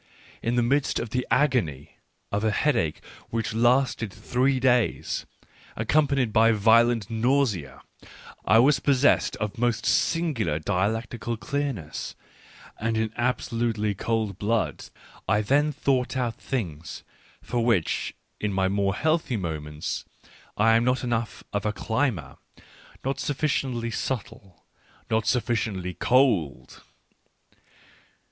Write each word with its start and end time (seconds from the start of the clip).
In 0.41 0.55
the 0.55 0.63
midst 0.63 0.99
of 0.99 1.11
the 1.11 1.27
agony 1.29 1.99
of 2.31 2.43
a 2.43 2.49
headache 2.49 3.03
which 3.29 3.53
lasted 3.53 4.11
three 4.11 4.59
days, 4.59 5.27
accompanied 5.75 6.33
by 6.33 6.53
violent 6.53 7.11
nausea, 7.11 7.83
I 8.43 8.57
was 8.57 8.79
possessed 8.79 9.35
of 9.35 9.59
most 9.59 9.85
singular 9.85 10.57
dialectical 10.57 11.37
clearness, 11.37 12.15
and 12.79 12.97
in 12.97 13.13
absolutely 13.15 13.93
cold 13.93 14.39
blood 14.39 14.85
I 15.27 15.41
then 15.41 15.71
thought 15.71 16.17
out 16.17 16.33
things, 16.41 17.03
for 17.43 17.63
which, 17.63 18.15
in 18.39 18.51
my 18.51 18.67
more 18.67 18.95
healthy 18.95 19.37
moments, 19.37 20.03
I 20.57 20.75
am 20.75 20.83
not 20.83 21.03
enough 21.03 21.43
of 21.53 21.63
a 21.63 21.71
climber, 21.71 22.37
not 23.05 23.19
sufficiently 23.19 23.91
subtle, 23.91 24.65
not 25.11 25.27
sufficiently 25.27 25.93
cold. 25.93 26.81